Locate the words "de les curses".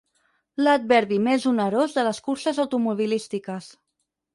2.01-2.67